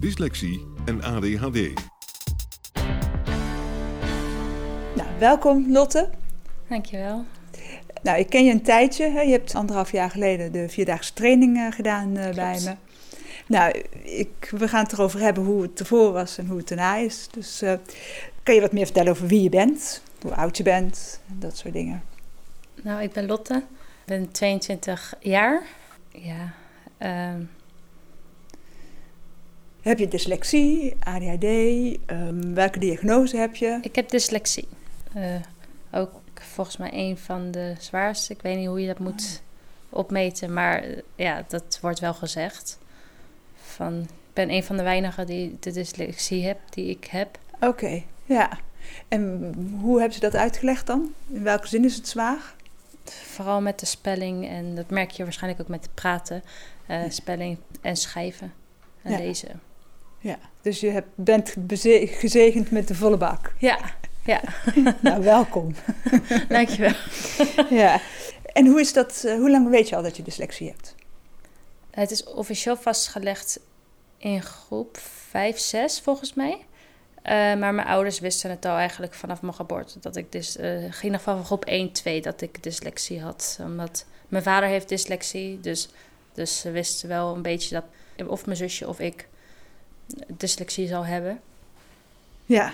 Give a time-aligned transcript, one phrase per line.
[0.00, 1.72] dyslexie en ADHD.
[4.94, 6.10] Nou, welkom Lotte.
[6.68, 7.24] Dankjewel.
[8.02, 9.10] Nou, ik ken je een tijdje.
[9.10, 9.20] Hè?
[9.20, 12.74] Je hebt anderhalf jaar geleden de vierdaagse training uh, gedaan uh, bij me.
[13.46, 16.96] Nou, ik, we gaan het erover hebben hoe het ervoor was en hoe het daarna
[16.96, 17.28] is.
[17.30, 17.72] Dus uh,
[18.42, 21.74] kan je wat meer vertellen over wie je bent, hoe oud je bent, dat soort
[21.74, 22.02] dingen.
[22.82, 23.54] Nou, ik ben Lotte.
[23.54, 25.62] Ik ben 22 jaar.
[26.10, 26.52] Ja.
[26.98, 27.46] Uh...
[29.86, 31.44] Heb je dyslexie, ADHD?
[31.44, 33.78] Um, welke diagnose heb je?
[33.82, 34.68] Ik heb dyslexie.
[35.16, 35.34] Uh,
[35.92, 38.32] ook volgens mij een van de zwaarste.
[38.32, 39.42] Ik weet niet hoe je dat moet
[39.88, 42.78] opmeten, maar ja, dat wordt wel gezegd.
[43.56, 47.38] Van, ik ben een van de weinigen die de dyslexie heb, die ik heb.
[47.54, 48.58] Oké, okay, ja.
[49.08, 51.14] En hoe hebben ze dat uitgelegd dan?
[51.28, 52.54] In welke zin is het zwaar?
[53.04, 56.42] Vooral met de spelling en dat merk je waarschijnlijk ook met het praten.
[56.90, 58.52] Uh, spelling en schrijven
[59.02, 59.18] en ja.
[59.18, 59.65] lezen.
[60.26, 61.54] Ja, dus je hebt, bent
[62.04, 63.54] gezegend met de volle bak.
[63.58, 63.78] Ja,
[64.24, 64.40] ja.
[65.02, 65.74] nou, welkom.
[66.48, 66.94] Dankjewel.
[67.82, 68.00] ja.
[68.52, 70.94] En hoe is dat, uh, hoe lang weet je al dat je dyslexie hebt?
[71.90, 73.60] Het is officieel vastgelegd
[74.18, 74.98] in groep
[75.28, 76.52] 5, 6 volgens mij.
[76.52, 76.62] Uh,
[77.32, 79.98] maar mijn ouders wisten het al eigenlijk vanaf mijn geboorte.
[80.00, 83.58] Dat ik dus, uh, in ieder geval van groep 1, 2 dat ik dyslexie had.
[83.62, 85.60] Omdat mijn vader heeft dyslexie.
[85.60, 85.88] Dus,
[86.32, 87.84] dus ze wisten wel een beetje dat
[88.28, 89.28] of mijn zusje of ik
[90.28, 91.40] dyslexie zou hebben.
[92.44, 92.72] Ja.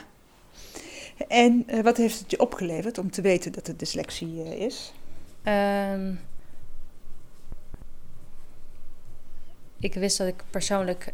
[1.28, 4.92] En uh, wat heeft het je opgeleverd om te weten dat het dyslexie uh, is?
[5.44, 6.20] Um,
[9.78, 11.12] ik wist dat ik persoonlijk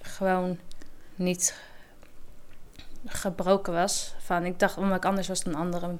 [0.00, 0.58] gewoon
[1.14, 1.54] niet
[3.06, 4.14] gebroken was.
[4.18, 5.96] Van, ik dacht omdat ik anders was dan andere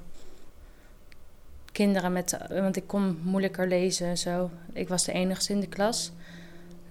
[1.71, 2.11] kinderen.
[2.11, 4.49] Met, want ik kon moeilijker lezen en zo.
[4.73, 6.11] Ik was de enigste in de klas.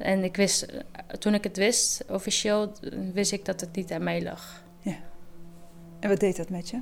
[0.00, 0.66] En ik wist,
[1.18, 2.72] toen ik het wist, officieel,
[3.12, 4.62] wist ik dat het niet aan mij lag.
[4.78, 4.96] Ja.
[6.00, 6.80] En wat deed dat met je?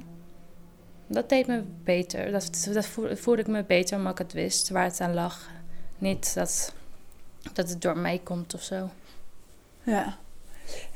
[1.07, 2.31] Dat deed me beter.
[2.31, 2.87] Dat, dat
[3.19, 5.51] voelde ik me beter omdat ik het wist waar het aan lag.
[5.99, 6.73] Niet dat,
[7.53, 8.91] dat het door mij komt of zo.
[9.83, 10.17] Ja.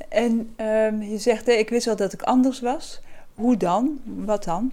[0.08, 3.00] En um, je zegt, ik wist wel dat ik anders was.
[3.34, 4.00] Hoe dan?
[4.04, 4.72] Wat dan?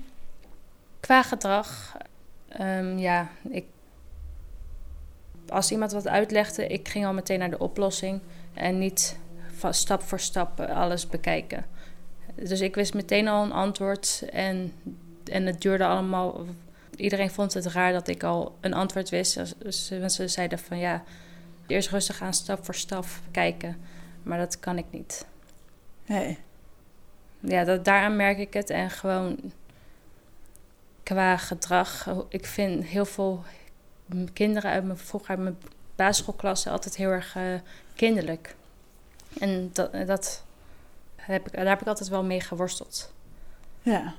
[0.99, 1.97] Qua gedrag,
[2.61, 3.65] um, ja, ik,
[5.51, 8.21] als iemand wat uitlegde, ik ging al meteen naar de oplossing
[8.53, 9.17] en niet
[9.69, 11.65] stap voor stap alles bekijken.
[12.35, 14.73] Dus ik wist meteen al een antwoord en,
[15.23, 16.45] en het duurde allemaal.
[16.95, 19.59] Iedereen vond het raar dat ik al een antwoord wist.
[19.63, 21.03] Dus mensen zeiden van ja,
[21.67, 23.77] eerst rustig aan stap voor stap kijken.
[24.23, 25.25] Maar dat kan ik niet.
[26.05, 26.37] Nee.
[27.39, 28.69] Ja, dat, daaraan merk ik het.
[28.69, 29.39] En gewoon
[31.03, 32.09] qua gedrag.
[32.29, 33.43] Ik vind heel veel
[34.33, 35.57] kinderen uit mijn, vroeger uit mijn
[35.95, 37.43] basisschoolklasse altijd heel erg uh,
[37.95, 38.55] kinderlijk.
[39.39, 40.43] En dat, dat
[41.15, 43.13] heb ik, daar heb ik altijd wel mee geworsteld.
[43.81, 44.13] Ja.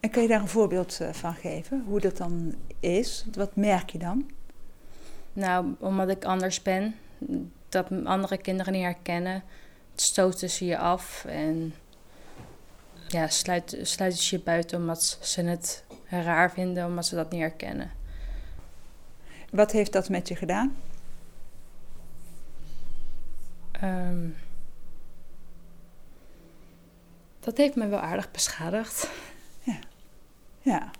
[0.00, 1.84] En kun je daar een voorbeeld uh, van geven?
[1.86, 3.24] Hoe dat dan is?
[3.32, 4.30] Wat merk je dan?
[5.32, 6.94] Nou, omdat ik anders ben,
[7.68, 9.42] dat andere kinderen niet herkennen,
[9.94, 11.74] stoten ze je af en
[13.08, 17.40] ja, sluiten, sluiten ze je buiten omdat ze het raar vinden, omdat ze dat niet
[17.40, 17.90] herkennen.
[19.50, 20.76] Wat heeft dat met je gedaan?
[23.84, 24.36] Um,
[27.40, 29.10] dat heeft me wel aardig beschadigd.
[29.62, 29.78] Ja.
[30.60, 30.90] Ja.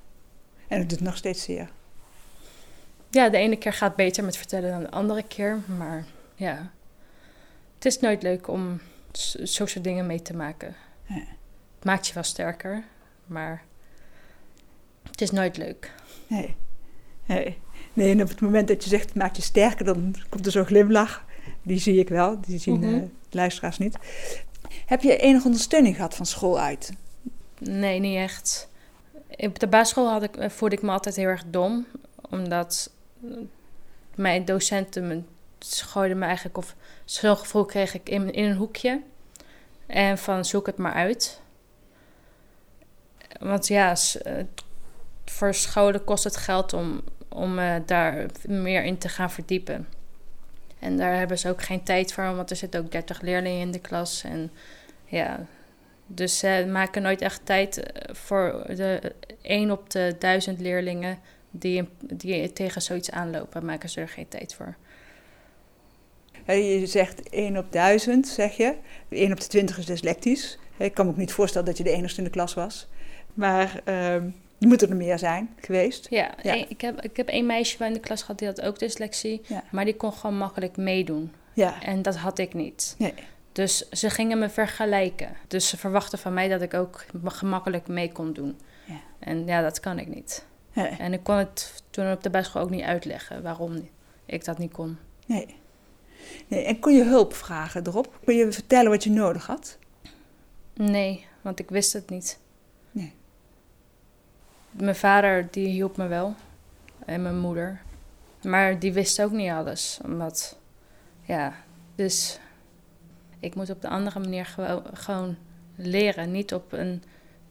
[0.68, 1.70] En het doet nog steeds zeer.
[3.10, 5.58] Ja, de ene keer gaat beter met vertellen dan de andere keer.
[5.78, 6.04] Maar
[6.34, 6.70] ja,
[7.74, 8.80] het is nooit leuk om
[9.12, 10.76] zulke soort dingen mee te maken.
[11.02, 11.14] Ja.
[11.74, 12.84] Het maakt je wel sterker,
[13.26, 13.62] maar
[15.18, 15.92] het is nooit leuk.
[16.26, 16.56] Nee.
[17.26, 17.58] Nee.
[17.92, 20.52] Nee, en op het moment dat je zegt het maakt je sterker, dan komt er
[20.52, 21.24] zo'n glimlach.
[21.62, 22.94] Die zie ik wel, die zien mm -hmm.
[22.94, 23.98] uh, luisteraars niet.
[24.86, 26.92] Heb je enige ondersteuning gehad van school uit?
[27.58, 28.68] Nee, niet echt.
[29.36, 31.86] Op de basisschool had ik, eh, voelde ik me altijd heel erg dom.
[32.30, 32.90] Omdat
[33.22, 33.30] eh,
[34.14, 35.22] mijn docenten me
[35.60, 36.56] gooiden me eigenlijk...
[36.56, 36.74] of
[37.04, 39.02] zo'n gevoel kreeg ik in, in een hoekje.
[39.86, 41.40] En van zoek het maar uit.
[43.40, 44.44] Want ja, eh,
[45.30, 49.88] voor scholen kost het geld om, om eh, daar meer in te gaan verdiepen.
[50.78, 53.70] En daar hebben ze ook geen tijd voor, want er zitten ook 30 leerlingen in
[53.70, 54.22] de klas.
[54.24, 54.50] En
[55.04, 55.46] ja,
[56.06, 61.18] dus ze maken nooit echt tijd eh, voor de 1 op de 1000 leerlingen
[61.50, 63.64] die, die tegen zoiets aanlopen.
[63.64, 64.76] Maken ze er geen tijd voor.
[66.46, 68.74] Je zegt 1 op 1000, zeg je.
[69.08, 70.58] 1 op de 20 is dyslectisch.
[70.76, 72.88] Ik kan me ook niet voorstellen dat je de enigste in de klas was.
[73.34, 74.28] Maar ehm
[74.58, 76.06] je moet er meer zijn geweest.
[76.10, 76.52] Ja, Ja.
[76.68, 79.40] ik, heb, ik heb één meisje bij in de klas gehad die had ook dyslexie.
[79.46, 79.64] Ja.
[79.70, 81.32] Maar die kon gewoon makkelijk meedoen.
[81.52, 82.94] Ja, En dat had ik niet.
[82.98, 83.14] nee.
[83.52, 85.36] Dus ze gingen me vergelijken.
[85.48, 88.58] Dus ze verwachten van mij dat ik ook gemakkelijk mee kon doen.
[88.86, 88.94] Ja.
[89.18, 90.44] En ja, dat kan ik niet.
[90.72, 90.86] Nee.
[90.86, 93.88] En ik kon het toen op de basisschool ook niet uitleggen waarom
[94.26, 94.98] ik dat niet kon.
[95.26, 95.56] nee.
[96.48, 96.64] nee.
[96.64, 98.18] En kon je hulp vragen erop?
[98.24, 99.78] Kon je vertellen wat je nodig had?
[100.74, 102.38] Nee, want ik wist het niet.
[104.70, 106.34] Mijn vader die hielp me wel.
[107.04, 107.80] En mijn moeder.
[108.42, 109.98] Maar die wist ook niet alles.
[110.04, 110.58] Omdat,
[111.22, 111.54] ja,
[111.94, 112.38] dus
[113.40, 114.56] ik moet op de andere manier
[114.92, 115.36] gewoon,
[115.74, 116.30] leren.
[116.30, 117.02] Niet op een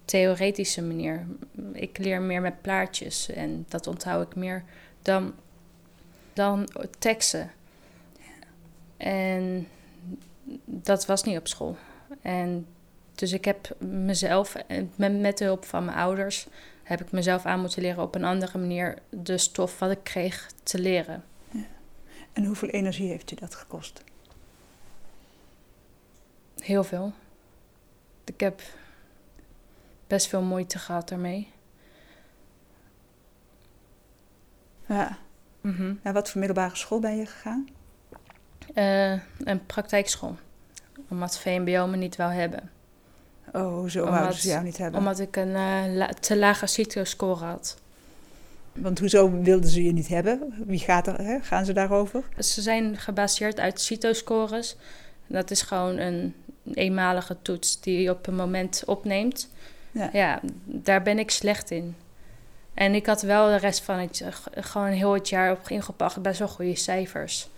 [0.06, 1.26] theoretische manier.
[1.74, 3.30] Ik leer meer met plaatjes.
[3.30, 4.64] En dat onthoud ik meer
[5.02, 5.34] dan,
[6.34, 7.52] dan teksten.
[8.98, 9.68] En
[10.66, 11.78] dat was niet op school.
[12.22, 12.68] En
[13.16, 14.56] dus ik heb mezelf,
[14.96, 16.48] met, met de hulp van mijn ouders,
[16.88, 20.52] heb ik mezelf aan moeten leren op een andere manier de stof wat ik kreeg
[20.64, 21.24] te leren.
[22.34, 24.04] En hoeveel energie heeft je dat gekost?
[26.60, 27.14] Heel veel.
[28.24, 28.62] Ik heb
[30.08, 31.52] best veel moeite gehad daarmee.
[34.86, 35.18] Ja.
[35.62, 35.94] Mhm.
[36.02, 37.68] Naar wat voor middelbare school ben je gegaan?
[38.74, 40.38] Eh, een praktijkschool.
[41.08, 42.72] Omdat VMBO me niet wou hebben.
[43.58, 45.00] Oh, hoezo Omdat- wouden ze jou niet hebben?
[45.00, 47.78] Omdat ik een eh, la- te lage CITO-score had.
[48.74, 50.54] Want hoezo wilden ze je niet hebben?
[50.66, 51.40] Wie gaat er, hè?
[51.42, 52.24] gaan ze daarover?
[52.40, 54.76] Ze zijn gebaseerd uit CITO-scores.
[55.28, 56.34] Dat is gewoon een
[56.74, 59.50] eenmalige toets die je op een moment opneemt.
[59.92, 60.10] Ja.
[60.14, 61.96] Ja, daar ben ik slecht in.
[62.74, 64.24] En ik had wel de rest van het,
[64.56, 67.50] gewoon heel het jaar op ingepakt best wel goede cijfers.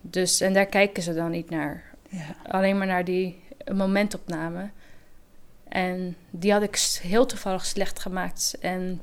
[0.00, 1.82] Dus, en daar kijken ze dan niet naar.
[2.08, 2.34] Ja.
[2.46, 3.42] Alleen maar naar die
[3.74, 4.70] momentopname.
[5.68, 8.56] En die had ik heel toevallig slecht gemaakt.
[8.60, 9.00] En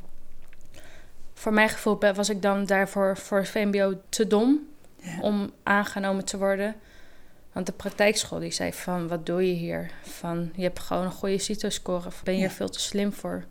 [1.34, 4.60] voor mijn gevoel was ik dan daarvoor voor VMBO te dom
[5.02, 5.20] Ja.
[5.22, 6.76] om aangenomen te worden.
[7.52, 9.92] Want de praktijkschool die zei van, wat doe je hier?
[10.04, 12.06] Van, je hebt gewoon een goede CITO-score.
[12.08, 12.46] Of ben je Ja.
[12.46, 13.46] er veel te slim voor?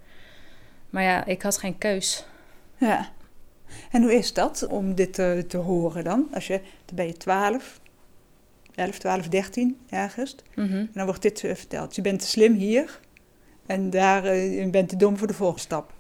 [0.90, 2.24] Maar ja, ik had geen keus.
[2.78, 3.12] ja.
[3.90, 6.28] En hoe is dat om dit te, te horen dan?
[6.34, 7.80] Als je, dan ben je 12,
[8.74, 10.36] 11, 12, 13 ergens.
[10.54, 10.72] Mhm.
[10.74, 11.94] En dan wordt dit eh, verteld.
[11.94, 13.00] Je bent te slim hier
[13.66, 15.92] en daar, eh, je bent te dom voor de volgende stap.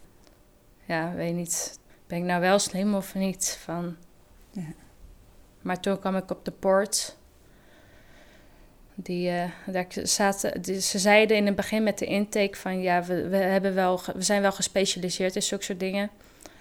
[0.84, 1.78] Ja, weet niet.
[2.06, 3.58] Ben ik nou wel slim of niet?
[3.64, 3.96] Van...
[4.50, 4.62] Ja.
[5.62, 7.16] Maar toen kwam ik op de poort.
[8.94, 13.02] Die, eh, daar zaten, die- ze zeiden in het begin met de intake van ja,
[13.04, 16.10] we, we, hebben wel, we zijn wel gespecialiseerd in zulke soort dingen.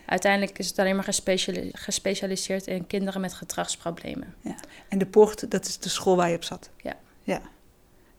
[0.06, 4.36] Uiteindelijk is het alleen maar gespeciali- gespecialiseerd in kinderen met gedragsproblemen.
[4.90, 6.70] En de poort, dat is de school waar je op zat.
[6.78, 6.94] Ja.
[7.24, 7.42] Ja.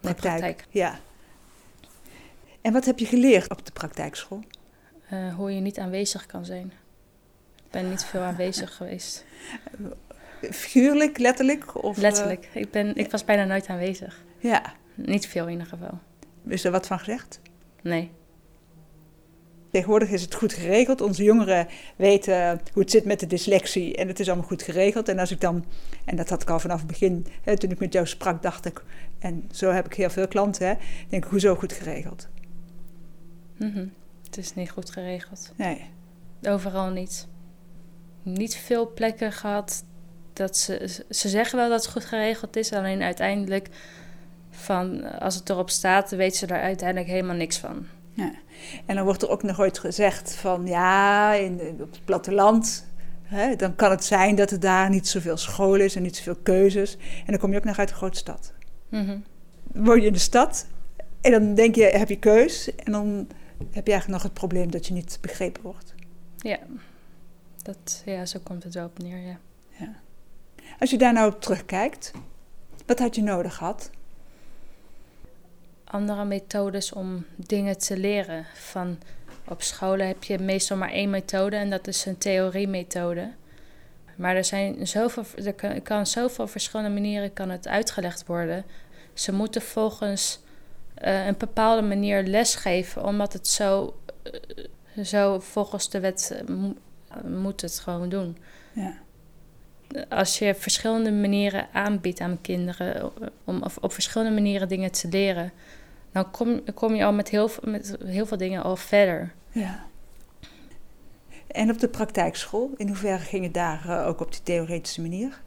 [0.01, 0.65] De praktijk.
[0.71, 0.99] Ja.
[2.65, 4.41] En wat heb je geleerd op de praktijkschool?
[5.09, 6.73] Eh, hoe je niet aanwezig kan zijn.
[7.57, 9.25] Ik ben niet veel aanwezig geweest.
[10.51, 11.85] Figuurlijk, letterlijk?
[11.85, 12.49] Of, eh, Letterlijk.
[12.55, 14.25] Ik, ben, ik was bijna nooit aanwezig.
[14.39, 14.63] ja.
[14.95, 15.99] Niet veel in ieder geval.
[16.47, 17.41] Is er wat van gezegd?
[17.83, 18.11] Nee.
[19.71, 21.01] Tegenwoordig is het goed geregeld.
[21.01, 25.09] Onze jongeren weten hoe het zit met de dyslexie en het is allemaal goed geregeld.
[25.09, 25.65] En als ik dan,
[26.05, 28.65] en dat had ik al vanaf het begin, hè, toen ik met jou sprak, dacht
[28.67, 28.83] ik,
[29.19, 30.75] en zo heb ik heel veel klanten, hè,
[31.09, 32.29] denk ik, hoezo goed geregeld?
[33.57, 33.87] Mhm.
[34.25, 35.53] Het is niet goed geregeld.
[35.57, 35.91] Nee.
[36.43, 37.27] Overal niet.
[38.23, 39.85] Niet veel plekken gehad
[40.33, 41.03] dat ze...
[41.11, 43.69] Ze zeggen wel dat het goed geregeld is, alleen uiteindelijk...
[44.51, 47.87] Van, als het erop staat, weten ze daar uiteindelijk helemaal niks van.
[48.87, 52.87] En dan wordt er ook nog ooit gezegd van, ja, in, op het platteland,
[53.23, 56.37] hè, dan kan het zijn dat er daar niet zoveel school is en niet zoveel
[56.43, 56.97] keuzes.
[56.97, 58.53] En dan kom je ook nog uit een grote stad.
[58.89, 59.19] Mhm.
[59.73, 60.67] woon je in de stad
[61.21, 62.75] en dan denk je, heb je keus.
[62.75, 65.95] En dan heb je eigenlijk nog het probleem dat je niet begrepen wordt.
[66.37, 66.59] Ja.
[67.63, 69.39] Dat, ja, zo komt het wel op neer, ja.
[70.79, 72.13] Als je daar nou op terugkijkt,
[72.87, 73.91] wat had je nodig gehad?
[75.95, 78.47] andere methodes om dingen te leren.
[78.55, 78.99] Van
[79.49, 83.33] op scholen heb je meestal maar één methode en dat is een theoriemethode.
[84.17, 88.65] Maar er zijn zoveel, er kan, kan zoveel verschillende manieren kan het uitgelegd worden.
[89.13, 90.41] Ze moeten volgens
[91.05, 93.97] uh, een bepaalde manier lesgeven, omdat het zo,
[94.97, 96.59] uh, zo volgens de wet uh,
[97.41, 98.37] moet het gewoon doen.
[98.73, 98.95] Ja.
[100.09, 103.13] Als je verschillende manieren aanbiedt aan kinderen
[103.45, 105.53] om op, op verschillende manieren dingen te leren,
[106.13, 109.33] dan kom, kom je al met heel, met heel veel dingen al verder.
[109.51, 109.85] Ja.
[111.47, 115.43] En op de praktijkschool, in hoeverre ging het daar uh, ook op die theoretische manier?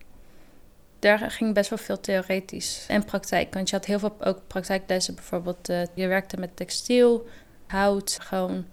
[0.99, 3.53] Daar ging best wel veel theoretisch en praktijk.
[3.53, 5.15] Want je had heel veel ook praktijklessen.
[5.15, 7.27] Bijvoorbeeld, uh, je werkte met textiel,
[7.67, 8.17] hout.
[8.21, 8.65] Gewoon.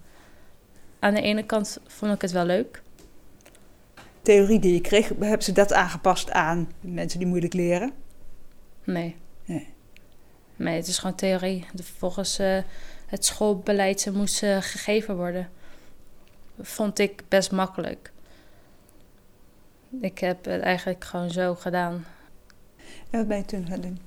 [0.99, 2.81] Aan de ene kant vond ik het wel leuk.
[4.21, 7.91] Theorie die je kreeg, hebben ze dat aangepast aan mensen die moeilijk leren?
[8.83, 9.15] Nee.
[9.45, 9.73] Nee.
[10.55, 11.65] Nee, het is gewoon theorie.
[11.97, 12.57] Volgens uh,
[13.05, 15.49] het schoolbeleid moest uh, gegeven worden.
[16.59, 18.11] Vond ik best makkelijk.
[20.01, 22.05] Ik heb het eigenlijk gewoon zo gedaan.
[23.09, 23.99] En wat ben je toen gaan doen?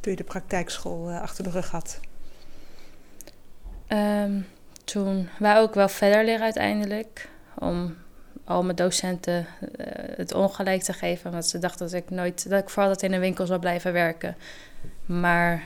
[0.00, 2.00] Toen je de praktijkschool uh, achter de rug had?
[3.88, 4.46] Um,
[4.84, 7.28] toen wou ik wel verder leren uiteindelijk.
[7.58, 7.96] Om
[8.44, 11.32] al mijn docenten uh, het ongelijk te geven.
[11.32, 13.92] Want ze dachten dat ik nooit, dat ik vooral dat in een winkel zou blijven
[13.92, 14.36] werken.
[15.06, 15.62] Maar,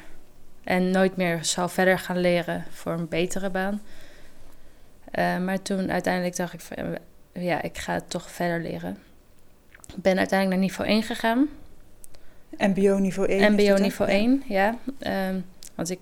[0.64, 3.82] en nooit meer zou verder gaan leren voor een betere baan.
[5.18, 6.98] Uh, maar toen uiteindelijk dacht ik van,
[7.32, 8.98] ja, ik ga het toch verder leren.
[9.96, 11.48] Ik ben uiteindelijk naar niveau 1 gegaan.
[12.58, 13.52] MBO niveau 1?
[13.52, 14.78] MBO niveau 1, ja.
[15.30, 15.44] Um,
[15.74, 15.98] want ik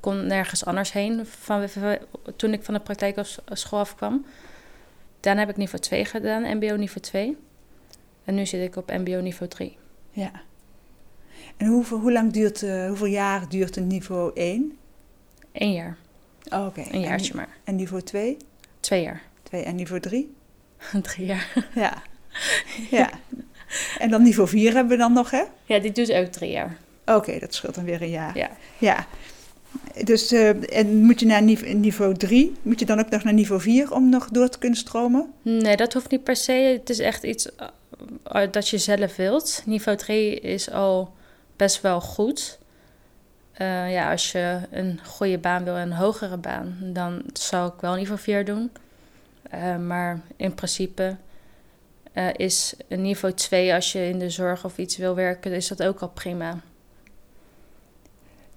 [0.00, 1.68] kon nergens anders heen van,
[2.36, 4.26] toen ik van de praktijkschool afkwam.
[5.20, 7.36] Daarna heb ik niveau 2 gedaan, MBO niveau 2.
[8.24, 9.76] En nu zit ik op MBO niveau 3.
[10.10, 10.30] Ja.
[11.56, 14.78] En hoeveel, hoe lang duurt, uh, hoeveel jaar duurt een niveau 1?
[15.52, 15.96] Eén jaar.
[16.52, 16.80] Oh, Oké.
[16.80, 16.92] Okay.
[16.92, 17.48] Een jaartje en, maar.
[17.64, 18.36] En niveau 2?
[18.80, 19.22] Twee jaar.
[19.42, 19.62] Twee.
[19.62, 20.34] En niveau 3?
[21.02, 21.68] Drie jaar.
[21.74, 22.02] Ja.
[22.90, 23.10] ja.
[23.98, 25.42] En dan niveau 4 hebben we dan nog, hè?
[25.64, 26.76] Ja, die doet ook drie jaar.
[27.04, 28.36] Oké, okay, dat scheelt dan weer een jaar.
[28.36, 28.50] Ja.
[28.78, 29.06] Ja.
[30.04, 31.42] Dus, uh, en moet je naar
[31.74, 34.78] niveau 3, moet je dan ook nog naar niveau 4 om nog door te kunnen
[34.78, 35.32] stromen?
[35.42, 36.52] Nee, dat hoeft niet per se.
[36.52, 37.48] Het is echt iets
[38.32, 39.62] uh, dat je zelf wilt.
[39.66, 41.14] Niveau 3 is al
[41.56, 42.58] best wel goed.
[43.58, 47.80] Uh, ja, als je een goede baan wil en een hogere baan, dan zou ik
[47.80, 48.70] wel niveau 4 doen.
[49.54, 51.16] Uh, maar in principe
[52.16, 55.82] uh, is niveau 2, als je in de zorg of iets wil werken, is dat
[55.82, 56.60] ook al prima.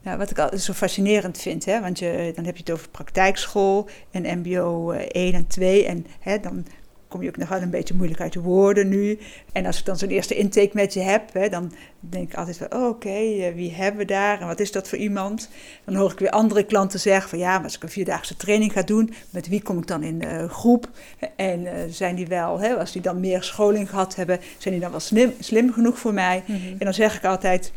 [0.01, 2.89] Nou, wat ik altijd zo fascinerend vind, hè, want je, dan heb je het over
[2.89, 5.86] praktijkschool en MBO 1 en 2.
[5.86, 6.66] En hè, dan
[7.10, 9.20] kom je ook nog wel een beetje moeilijk uit de woorden nu.
[9.51, 12.58] En als ik dan zo'n eerste intake met je heb, hè, dan denk ik altijd
[12.58, 15.50] van, oh, oké, okay, wie hebben we daar en wat is dat voor iemand?
[15.86, 18.72] Dan hoor ik weer andere klanten zeggen van, ja, maar als ik een vierdaagse training
[18.72, 20.89] ga doen, met wie kom ik dan in de groep?
[21.36, 24.84] En uh, zijn die wel, hè, als die dan meer scholing gehad hebben, zijn die
[24.84, 26.44] dan wel slim, slim genoeg voor mij?
[26.46, 26.58] Mhm.
[26.70, 27.72] En dan zeg ik altijd,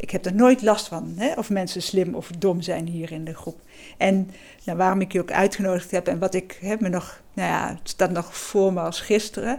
[0.00, 3.24] ik heb er nooit last van, hè, of mensen slim of dom zijn hier in
[3.24, 3.60] de groep.
[3.96, 4.30] En
[4.64, 7.68] nou, waarom ik je ook uitgenodigd heb en wat ik heb me nog, nou ja,
[7.68, 9.58] het staat nog voor me als gisteren,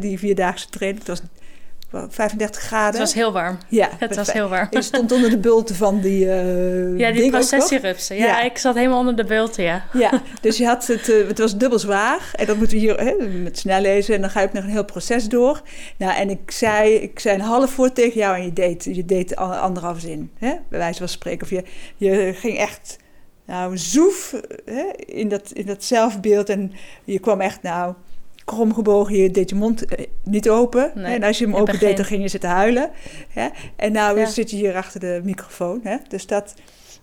[0.00, 1.06] die vierdaagse training.
[1.06, 1.28] Het was
[1.90, 2.90] 35 graden.
[2.90, 3.58] Het was heel warm.
[3.68, 4.66] Ja, het was heel warm.
[4.70, 6.24] Je stond onder de bulten van die.
[6.24, 8.16] Uh, ja, die processierupsen.
[8.16, 9.84] Ja, ja, ik zat helemaal onder de bulten, ja.
[9.92, 12.30] Ja, dus je had het, uh, het was dubbel zwaar.
[12.34, 14.14] En dat moeten we hier hè, met snel lezen.
[14.14, 15.62] En dan ga je ook nog een heel proces door.
[15.96, 19.04] Nou, en ik zei, ik zei een half woord tegen jou en je deed, je
[19.04, 20.30] deed anderhalf zin.
[20.38, 21.42] Hè, bij wijze van spreken.
[21.42, 21.64] Of je,
[21.96, 22.98] je ging echt
[23.50, 26.48] nou, zoef hè, in, dat, in dat zelfbeeld.
[26.48, 26.72] En
[27.04, 27.94] je kwam echt, nou,
[28.54, 29.16] kromgebogen.
[29.16, 30.92] Je deed je mond eh, niet open.
[30.94, 32.90] Nee, en als je hem open deed, dan ging je zitten huilen.
[33.28, 33.48] Hè.
[33.76, 34.26] En nou Ja.
[34.26, 35.80] zit je hier achter de microfoon.
[35.82, 35.96] Hè.
[36.08, 36.54] Dus dat,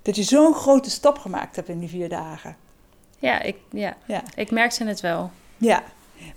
[0.02, 2.56] dat je zo'n grote stap gemaakt hebt in die vier dagen.
[3.20, 3.98] Ja, ik, ja.
[4.06, 5.32] Ja, ik merkte het wel.
[5.58, 5.84] ja.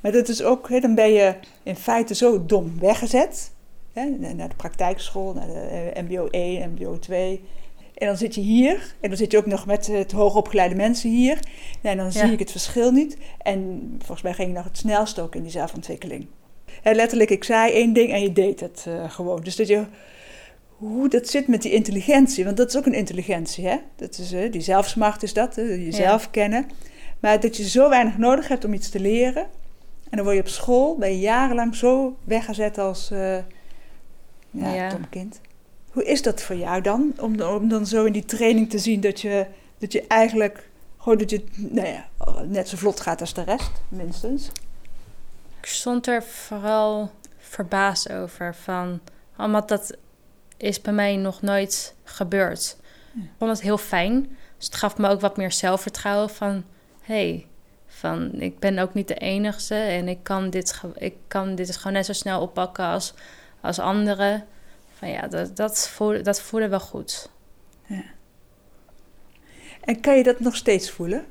[0.00, 3.50] maar dat is ook, hè, dan ben je in feite zo dom weggezet.
[3.93, 5.61] Hè, naar de praktijkschool, naar de
[5.95, 7.45] eh, MBO 1, MBO 2.
[8.00, 11.11] En dan zit je hier, en dan zit je ook nog met het hoogopgeleide mensen
[11.11, 11.38] hier.
[11.83, 12.33] En dan zie Ja.
[12.33, 13.16] ik het verschil niet.
[13.38, 16.26] En volgens mij ging je nog het snelst ook in die zelfontwikkeling.
[16.83, 19.40] Hè, letterlijk, ik zei één ding en je deed het eh, gewoon.
[19.42, 19.85] Dus dat je,
[20.76, 23.66] hoe dat zit met die intelligentie, want dat is ook een intelligentie.
[23.66, 23.76] Hè?
[23.97, 26.66] Dat is, eh, die zelfsmacht is dat, jezelf kennen.
[27.21, 29.42] Maar dat je zo weinig nodig hebt om iets te leren.
[30.11, 33.37] En dan word je op school, ben je jarenlang zo weggezet als uh,
[34.50, 34.88] ja, Ja.
[34.88, 35.40] dom kind.
[36.00, 37.12] Hoe is dat voor jou dan?
[37.19, 39.47] Om, om dan zo in die training te zien dat je,
[39.78, 42.09] dat je eigenlijk gewoon dat je nou ja,
[42.45, 44.50] net zo vlot gaat als de rest, minstens.
[45.61, 48.54] Ik stond er vooral verbaasd over.
[48.54, 49.00] Van,
[49.37, 49.97] omdat dat
[50.57, 52.76] is bij mij nog nooit gebeurd.
[53.14, 54.37] Ik vond het heel fijn.
[54.57, 56.64] Dus het gaf me ook wat meer zelfvertrouwen van...
[57.00, 57.47] hey,
[57.87, 61.92] van ik ben ook niet de enige en ik kan dit, ik kan dit gewoon
[61.92, 63.14] net zo snel oppakken als,
[63.61, 64.47] als anderen.
[65.00, 67.30] Van ja, dat, dat, voelde, dat voelde wel goed.
[67.87, 68.04] Ja.
[69.80, 71.26] En kan je dat nog steeds voelen?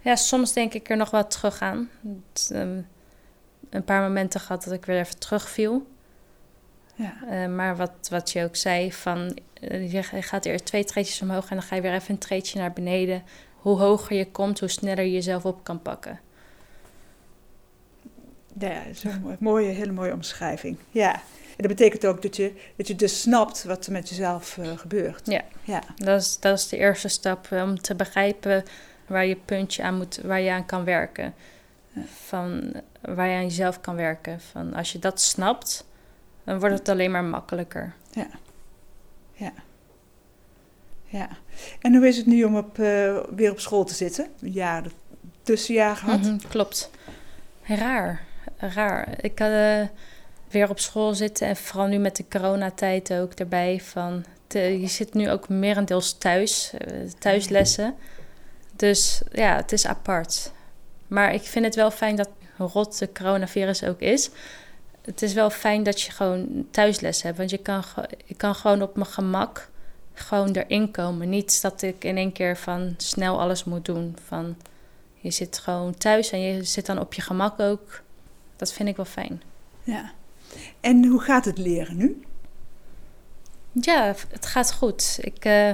[0.00, 1.90] Ja, soms denk ik er nog wat terug aan.
[2.50, 2.80] Ehm,
[3.70, 5.86] een paar momenten gehad dat ik weer even terugviel.
[6.94, 7.14] Ja.
[7.30, 11.50] Uh, maar wat, wat je ook zei, van, uh, je gaat eerst twee treetjes omhoog
[11.50, 13.22] en dan ga je weer even een treetje naar beneden.
[13.56, 16.20] Hoe hoger je komt, hoe sneller je jezelf op kan pakken.
[18.58, 20.76] Ja, dat is een mooie, hele mooie omschrijving.
[20.90, 21.22] Ja.
[21.56, 24.78] En dat betekent ook dat je, dat je dus snapt wat er met jezelf uh,
[24.78, 25.26] gebeurt.
[25.26, 25.82] Ja, ja.
[25.96, 28.64] Dat, is, dat is de eerste stap om te begrijpen
[29.06, 31.34] waar je puntje aan moet, waar je aan kan werken.
[32.26, 34.40] Van waar je aan jezelf kan werken.
[34.40, 35.86] Van als je dat snapt,
[36.44, 37.94] dan wordt het alleen maar makkelijker.
[38.10, 38.28] Ja.
[39.32, 39.52] Ja.
[41.04, 41.28] Ja.
[41.80, 44.26] En hoe is het nu om op, uh, weer op school te zitten?
[44.40, 44.84] Een jaar
[45.42, 46.22] tussenjaar gehad?
[46.22, 46.90] Mm klopt.
[47.62, 48.24] Raar.
[48.56, 49.08] Raar.
[49.20, 49.82] Ik had uh,
[50.50, 53.80] weer op school zitten en vooral nu met de coronatijd ook erbij.
[53.80, 57.94] Van je zit nu ook merendeels thuis, uh, thuislessen.
[58.76, 60.52] Dus ja, het is apart.
[61.06, 64.30] Maar ik vind het wel fijn dat rot de coronavirus ook is.
[65.02, 67.36] Het is wel fijn dat je gewoon thuisles hebt.
[67.36, 67.84] Want je kan,
[68.24, 69.68] ik kan gewoon op mijn gemak
[70.14, 71.28] gewoon erin komen.
[71.28, 74.16] Niet dat ik in één keer van snel alles moet doen.
[74.26, 74.56] Van,
[75.14, 78.02] je zit gewoon thuis en je zit dan op je gemak ook.
[78.56, 79.42] Dat vind ik wel fijn.
[79.82, 80.12] Ja.
[80.80, 82.22] En hoe gaat het leren nu?
[83.72, 85.18] Ja, het gaat goed.
[85.20, 85.70] Ik, uh,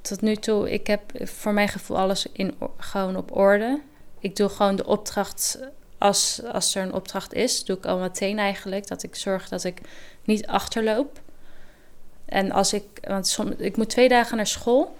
[0.00, 3.80] tot nu toe, ik heb voor mijn gevoel alles in, gewoon op orde.
[4.18, 5.58] Ik doe gewoon de opdracht
[5.98, 7.64] als, als er een opdracht is.
[7.64, 8.86] Doe ik al meteen eigenlijk.
[8.86, 9.80] Dat ik zorg dat ik
[10.24, 11.20] niet achterloop.
[12.24, 14.96] En als ik, want ik moet twee dagen naar school.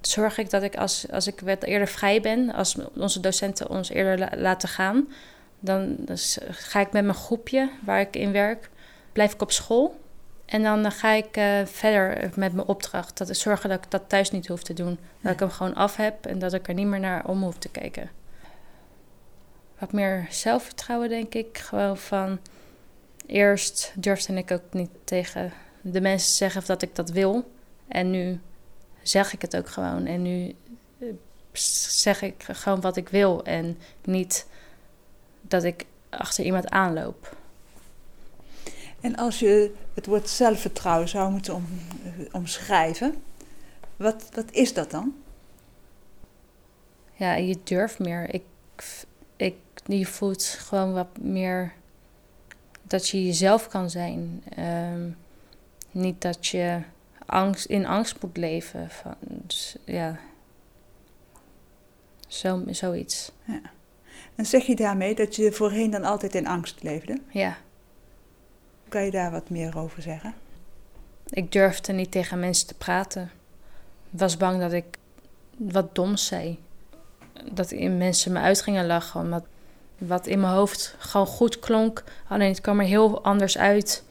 [0.00, 3.88] Zorg ik dat ik als, als ik wat eerder vrij ben, als onze docenten ons
[3.88, 5.08] eerder laten gaan,
[5.64, 8.70] dan dus ga ik met mijn groepje waar ik in werk,
[9.12, 10.02] blijf ik op school.
[10.44, 13.18] En dan ga ik uh, verder met mijn opdracht.
[13.18, 14.98] Dat is zorgen dat ik dat thuis niet hoef te doen.
[15.20, 17.58] Dat ik hem gewoon af heb en dat ik er niet meer naar om hoef
[17.58, 18.10] te kijken.
[19.78, 21.58] Wat meer zelfvertrouwen, denk ik.
[21.58, 22.38] Gewoon van.
[23.26, 27.50] Eerst durfde ik ook niet tegen de mensen zeggen dat ik dat wil.
[27.88, 28.40] En nu
[29.02, 30.06] zeg ik het ook gewoon.
[30.06, 30.54] En nu
[30.98, 31.08] eh,
[31.52, 33.44] zeg ik gewoon wat ik wil.
[33.44, 34.46] En niet
[35.48, 37.36] dat ik achter iemand aanloop.
[39.00, 41.66] En als je het woord zelfvertrouwen zou moeten om,
[42.04, 43.22] eh, omschrijven,
[43.96, 45.14] wat, wat is dat dan?
[47.12, 48.34] Ja, je durft meer.
[48.34, 48.44] Ik,
[49.36, 49.54] ik,
[49.86, 51.72] je voelt gewoon wat meer
[52.82, 54.44] dat je jezelf kan zijn.
[54.58, 55.16] Um,
[55.90, 56.82] niet dat je
[57.26, 58.90] angst, in angst moet leven.
[58.90, 60.18] Van, dus, ja.
[62.26, 63.32] Zo, zoiets.
[63.44, 63.60] Ja.
[64.34, 67.20] En zeg je daarmee dat je voorheen dan altijd in angst leefde?
[67.30, 67.56] Ja.
[68.88, 70.34] Kan je daar wat meer over zeggen?
[71.28, 73.22] Ik durfde niet tegen mensen te praten.
[74.12, 74.98] Ik was bang dat ik
[75.56, 76.58] wat doms zei.
[77.52, 79.20] Dat in mensen me uit gingen lachen.
[79.20, 79.44] Omdat
[79.98, 82.04] wat in mijn hoofd gewoon goed klonk.
[82.28, 84.04] Alleen het kwam er heel anders uit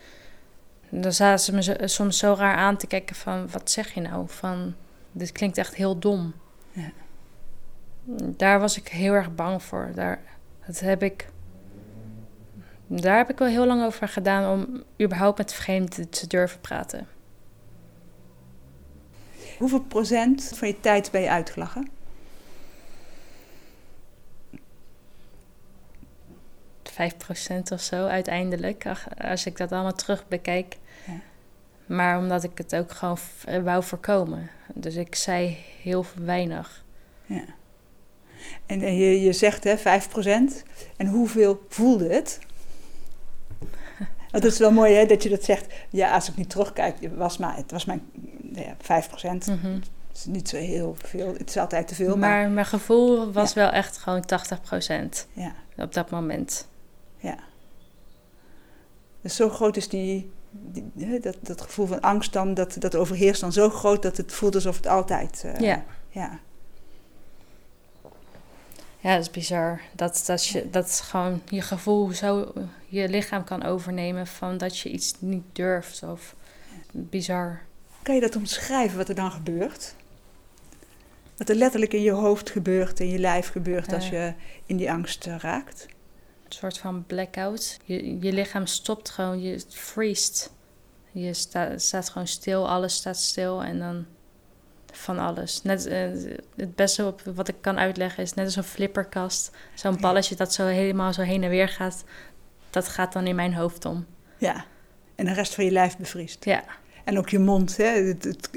[1.02, 3.50] dan zaten ze me soms zo raar aan te kijken van...
[3.50, 4.26] wat zeg je nou?
[4.28, 4.76] Van,
[5.12, 6.34] dit klinkt echt heel dom.
[6.72, 6.92] Ja.
[8.38, 9.92] Daar was ik heel erg bang voor.
[9.96, 10.20] Daar,
[10.66, 11.28] dat heb ik,
[12.88, 14.52] daar heb ik wel heel lang over gedaan...
[14.52, 17.08] om überhaupt met vreemden te durven praten.
[19.58, 21.90] Hoeveel procent van je tijd ben je uitgelachen?
[26.94, 26.96] 5%
[27.74, 28.86] of zo uiteindelijk.
[29.18, 30.78] Als ik dat allemaal terug bekijk.
[31.06, 31.20] Ja.
[31.86, 33.18] Maar omdat ik het ook gewoon
[33.64, 34.50] wou voorkomen.
[34.74, 36.84] Dus ik zei heel weinig.
[37.26, 37.44] Ja.
[38.66, 39.82] En, je, je zegt hè, 5%.
[40.98, 42.40] En hoeveel voelde het?
[44.32, 45.74] Dat is wel mooi hè, dat je dat zegt.
[45.90, 48.02] Ja, als ik niet terugkijk, was maar, het was mijn
[48.54, 48.78] ja, 5%.
[49.24, 49.82] Mm -hmm.
[50.08, 51.34] Het is niet zo heel veel.
[51.38, 52.18] Het is altijd te veel.
[52.18, 55.54] Maar, maar mijn gevoel was wel echt gewoon 80% ja.
[55.78, 56.68] op dat moment.
[57.18, 57.38] Ja.
[59.22, 60.32] Dus zo groot is die,
[61.22, 64.56] dat, dat gevoel van angst dan, dat, dat overheerst dan zo groot dat het voelt
[64.56, 65.44] alsof het altijd...
[65.46, 65.84] Uh, ja.
[66.10, 66.40] ja.
[69.04, 69.82] Ja, dat is bizar.
[69.96, 72.54] Dat, dat, je, dat gewoon je gevoel zo
[72.88, 76.04] je lichaam kan overnemen van dat je iets niet durft.
[76.04, 76.36] Of
[76.92, 77.62] bizar.
[78.02, 79.96] Kan je dat omschrijven wat er dan gebeurt?
[81.38, 84.34] Wat er letterlijk in je hoofd gebeurt, in je lijf gebeurt als je
[84.66, 85.86] in die angst eh, raakt?
[86.54, 87.80] soort van blackout.
[87.86, 90.52] Je, je lichaam stopt gewoon, je freest.
[91.12, 94.06] Je sta, staat gewoon stil, alles staat stil en dan
[94.96, 95.62] van alles.
[95.62, 96.00] Net, eh,
[96.56, 99.52] het beste op, wat ik kan uitleggen is net als een flipperkast.
[99.74, 102.04] Zo'n balletje dat zo helemaal zo heen en weer gaat.
[102.70, 104.06] Dat gaat dan in mijn hoofd om.
[104.38, 104.66] Ja,
[105.16, 106.46] en de rest van je lijf bevriest.
[106.46, 106.64] Ja,
[107.04, 107.86] En ook je mond, hè.
[107.86, 108.50] Het, het,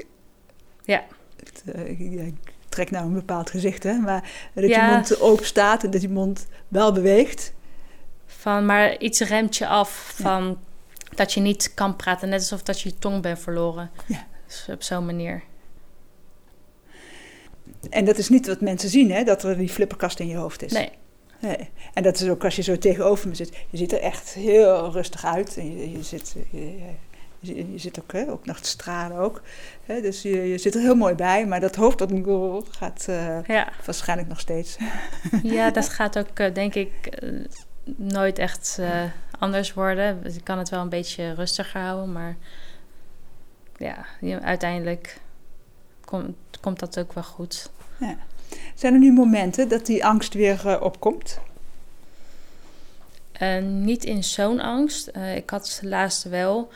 [0.83, 1.03] ja,
[1.43, 2.33] het, eh, ik-
[2.69, 3.93] trek nou een bepaald gezicht, hè.
[3.93, 4.85] Maar dat Ja.
[4.87, 7.53] je mond open staat en dat je mond wel beweegt.
[8.25, 10.59] van, maar iets remt je af van
[11.15, 12.29] dat je niet kan praten.
[12.29, 13.91] Net alsof dat je je tong bent verloren.
[14.05, 14.25] Ja.
[14.47, 15.43] Dus op zo'n manier.
[17.89, 19.23] En dat is niet wat mensen zien, hè.
[19.23, 20.71] Dat er die flipperkast in je hoofd is.
[20.71, 20.89] Nee,
[21.39, 21.69] Nee.
[21.93, 23.57] En dat is ook als je zo tegenover me zit.
[23.69, 25.57] Je ziet er echt heel rustig uit.
[25.57, 26.77] En je, je, zit, je,
[27.39, 29.41] je, je zit ook, hè, ook nog te stralen ook.
[29.85, 31.45] Hè, dus je, je zit er heel mooi bij.
[31.45, 32.11] Maar dat hoofd dat
[32.69, 33.71] gaat eh, ja.
[33.85, 34.77] waarschijnlijk nog steeds.
[35.43, 37.29] Ja, dat gaat ook, eh, denk ik, eh,
[37.95, 39.03] nooit echt eh,
[39.39, 40.25] anders worden.
[40.25, 42.37] Ik kan het wel een beetje rustiger houden, maar
[43.77, 44.05] ja,
[44.41, 45.19] uiteindelijk
[46.05, 47.69] komt, komt dat ook wel goed.
[48.75, 51.39] Zijn er nu momenten dat die angst weer eh, opkomt?
[53.31, 55.07] Eh, niet in zo'n angst.
[55.07, 56.69] Eh, ik had laatst wel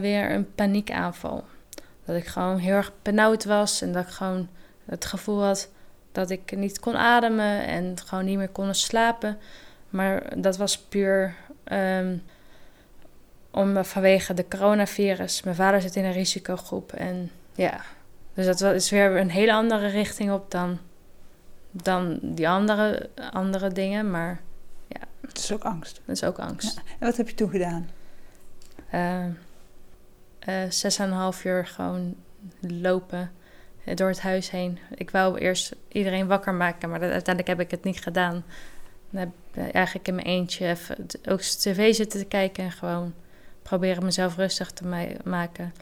[0.00, 1.44] weer een paniekaanval.
[2.04, 4.48] Dat ik gewoon heel erg benauwd was en dat ik gewoon
[4.84, 5.68] het gevoel had
[6.12, 9.38] dat ik niet kon ademen en gewoon niet meer kon slapen.
[9.90, 12.16] Maar dat was puur ehm,
[13.50, 15.42] om, vanwege de coronavirus.
[15.42, 17.80] Mijn vader zit in een risicogroep en ja.
[18.34, 20.78] Dus dat is weer een hele andere richting op dan,
[21.70, 24.10] dan die andere, andere dingen.
[24.10, 24.40] Maar
[25.20, 26.00] Het is ook angst.
[26.04, 26.76] dat is ook angst.
[26.98, 27.88] En wat heb je toen gedaan?
[28.90, 29.24] Eh,
[30.38, 32.14] eh, zes en een half uur gewoon
[32.60, 33.32] lopen
[33.84, 34.78] eh, door het huis heen.
[34.94, 38.44] Ik wou eerst iedereen wakker maken, maar dat- uiteindelijk heb ik het niet gedaan.
[39.10, 39.28] Dan heb
[39.66, 40.96] ik eigenlijk in mijn eentje even
[41.28, 43.14] ook tv zitten te kijken en gewoon
[43.62, 45.72] proberen mezelf rustig te ma- maken.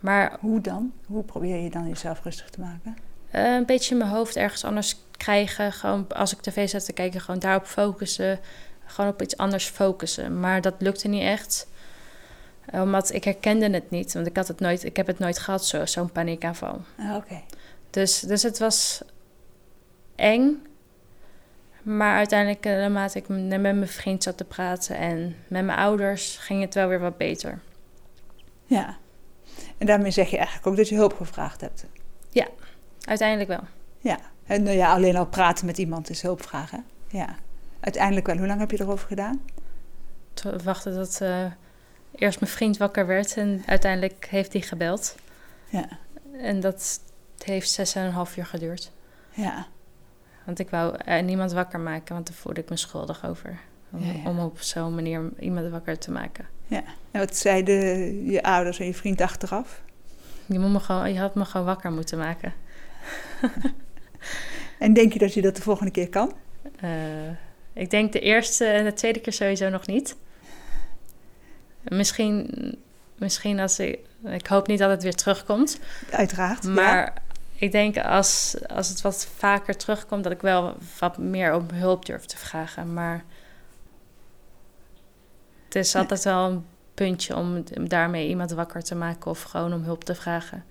[0.00, 0.92] Maar Hoe dan?
[1.06, 2.96] Hoe probeer je dan jezelf rustig te maken?
[3.30, 5.72] eh, een beetje mijn hoofd ergens anders krijgen.
[5.72, 8.38] Gewoon als ik tv zat te kijken, gewoon daarop focussen.
[8.84, 10.40] Gewoon op iets anders focussen.
[10.40, 11.68] Maar dat lukte niet echt.
[12.72, 14.12] Omdat ik herkende het niet.
[14.12, 16.80] Want ik, had het nooit, ik heb het nooit gehad, zo, zo'n paniekaanval.
[16.98, 17.40] Ah, Oké.
[17.90, 19.02] Dus, dus het was
[20.16, 20.62] eng.
[21.82, 26.36] Maar uiteindelijk, eh, naarmate ik met mijn vriend zat te praten en met mijn ouders,
[26.36, 27.60] ging het wel weer wat beter.
[28.66, 28.96] Ja.
[29.80, 31.86] En daarmee zeg je eigenlijk ook dat je hulp gevraagd hebt.
[33.04, 33.60] Uiteindelijk wel.
[33.98, 34.18] Ja.
[34.46, 36.84] En nou ja, alleen al praten met iemand is hulp vragen.
[37.08, 37.34] Ja.
[37.80, 38.36] Uiteindelijk wel.
[38.36, 39.40] Hoe lang heb je erover gedaan?
[40.34, 41.44] te wachten tot eh,
[42.14, 45.16] eerst mijn vriend wakker werd en uiteindelijk heeft hij gebeld.
[45.68, 45.88] Ja.
[46.38, 47.00] En dat
[47.44, 48.92] heeft zes en een half uur geduurd.
[49.30, 49.66] Ja.
[50.44, 53.58] Want ik wou eh, niemand wakker maken, want daar voelde ik me schuldig over.
[53.92, 54.28] Om, Ja, ja.
[54.30, 56.46] om op zo'n manier iemand wakker te maken.
[57.10, 57.76] En wat zeiden
[58.30, 59.82] je ouders en je vriend achteraf?
[60.46, 62.52] Je, moet me gewoon, je had me gewoon wakker moeten maken.
[64.78, 66.32] En denk je dat je dat de volgende keer kan?
[66.80, 66.90] Eh,
[67.72, 70.16] ik denk de eerste en de tweede keer sowieso nog niet.
[71.82, 72.48] Misschien,
[73.14, 73.98] misschien als ik...
[74.24, 75.80] Ik hoop niet dat het weer terugkomt.
[76.10, 76.62] Uiteraard.
[76.62, 77.14] Maar Ja.
[77.54, 82.06] ik denk als, als het wat vaker terugkomt, dat ik wel wat meer om hulp
[82.06, 82.92] durf te vragen.
[82.94, 83.24] Maar
[85.74, 86.02] het is Nee.
[86.02, 90.14] altijd wel een puntje om daarmee iemand wakker te maken of gewoon om hulp te
[90.14, 90.64] vragen.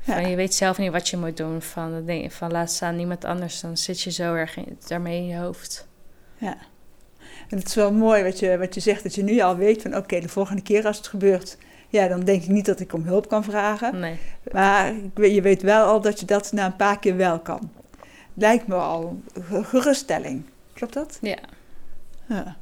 [0.00, 0.14] Ja.
[0.14, 1.62] Van, je weet zelf niet wat je moet doen.
[1.62, 5.26] Van, nee, van laat staan niemand anders, dan zit je zo erg in, daarmee in
[5.26, 5.86] je hoofd.
[6.36, 6.56] Ja.
[7.48, 9.82] En het is wel mooi wat je, wat je zegt, dat je nu al weet
[9.82, 12.92] van oké, de volgende keer als het gebeurt, ja, dan denk ik niet dat ik
[12.92, 13.98] om hulp kan vragen.
[14.00, 14.18] Nee.
[14.52, 17.70] Maar je weet wel al dat je dat na een paar keer wel kan.
[18.34, 20.44] Lijkt me al geruststelling.
[20.72, 21.18] Klopt dat?
[21.20, 21.38] Ja.
[22.28, 22.56] Ja.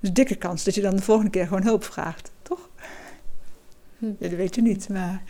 [0.00, 2.68] Dus dikke kans dat je dan de volgende keer gewoon hulp vraagt, toch?
[3.98, 4.06] Hm.
[4.06, 5.22] Ja, dat weet je niet, maar...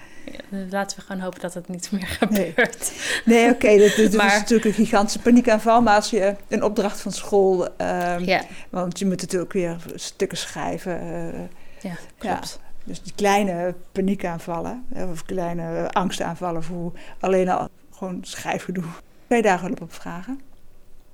[0.70, 2.92] Laten we gewoon hopen dat het niet meer gebeurt.
[3.24, 5.82] Nee, oké, dat, dat Maar- is natuurlijk een gigantische paniekaanval.
[5.82, 7.68] Maar als je een opdracht van school...
[7.78, 11.00] Ja, Want je moet natuurlijk weer stukken schrijven.
[11.00, 11.40] eh,
[11.80, 12.60] ja klopt.
[12.84, 18.84] dus die kleine paniekaanvallen, of kleine angstaanvallen voor alleen al gewoon schrijfgedoe.
[19.28, 20.40] Kan je daar hulp op vragen?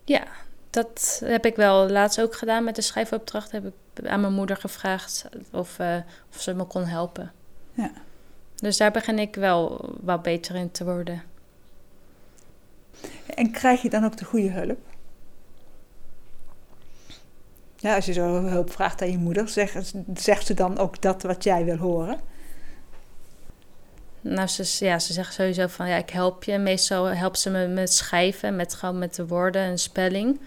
[0.04, 0.22] Ja,
[0.72, 3.52] dat heb ik wel laatst ook gedaan met de schrijfopdracht.
[3.52, 5.96] Heb ik aan mijn moeder gevraagd of, eh,
[6.34, 7.32] of ze me kon helpen.
[7.72, 7.92] Ja.
[8.56, 11.22] Dus daar begin ik wel wat beter in te worden.
[13.34, 14.78] En krijg je dan ook de goede hulp?
[17.76, 21.22] Ja, als je zo hulp vraagt aan je moeder, zegt, zegt ze dan ook dat
[21.22, 22.20] wat jij wil horen?
[24.20, 26.58] Nou, ze, ja, ze zegt sowieso van ja, ik help je.
[26.58, 30.40] Meestal helpt ze me met schrijven, met gewoon met de woorden en spelling.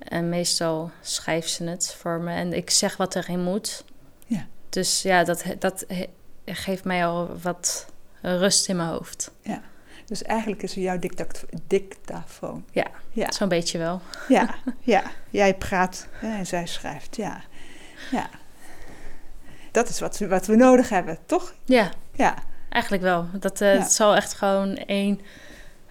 [0.00, 3.84] En meestal schrijft ze het voor me en ik zeg wat erin moet.
[4.26, 4.46] Ja.
[4.68, 5.84] Dus ja, dat, dat
[6.44, 7.86] geeft mij al wat
[8.22, 9.30] rust in mijn hoofd.
[9.42, 9.62] Ja,
[10.06, 10.98] dus eigenlijk is er jouw
[11.66, 12.64] dictafoon.
[12.70, 13.32] Ja, Ja.
[13.32, 14.00] zo'n beetje wel.
[14.28, 15.02] Ja, ja.
[15.30, 17.16] Jij praat en zij schrijft.
[17.16, 17.40] Ja,
[18.10, 18.28] ja.
[19.70, 21.54] Dat is wat, we- wat we nodig hebben, toch?
[21.64, 22.34] Ja, Ja,
[22.68, 23.26] eigenlijk wel.
[23.32, 23.80] Dat eh, Ja.
[23.80, 25.20] het zal echt gewoon één